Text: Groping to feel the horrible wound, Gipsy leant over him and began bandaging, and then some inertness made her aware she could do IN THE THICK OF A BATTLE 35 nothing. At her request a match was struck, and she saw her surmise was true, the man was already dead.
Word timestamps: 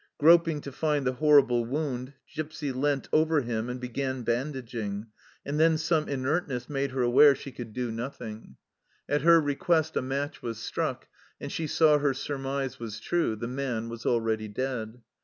Groping 0.17 0.61
to 0.61 0.71
feel 0.71 1.01
the 1.01 1.11
horrible 1.13 1.63
wound, 1.63 2.13
Gipsy 2.33 2.71
leant 2.71 3.07
over 3.13 3.41
him 3.41 3.69
and 3.69 3.79
began 3.79 4.23
bandaging, 4.23 5.05
and 5.45 5.59
then 5.59 5.77
some 5.77 6.09
inertness 6.09 6.67
made 6.67 6.89
her 6.89 7.03
aware 7.03 7.35
she 7.35 7.51
could 7.51 7.71
do 7.71 7.89
IN 7.89 7.97
THE 7.97 8.09
THICK 8.09 8.13
OF 8.13 8.15
A 8.15 8.17
BATTLE 8.17 8.29
35 8.29 8.41
nothing. 8.41 8.55
At 9.15 9.21
her 9.21 9.39
request 9.39 9.95
a 9.97 10.01
match 10.01 10.41
was 10.41 10.57
struck, 10.57 11.07
and 11.39 11.51
she 11.51 11.67
saw 11.67 11.99
her 11.99 12.15
surmise 12.15 12.79
was 12.79 12.99
true, 12.99 13.35
the 13.35 13.47
man 13.47 13.89
was 13.89 14.07
already 14.07 14.47
dead. 14.47 15.03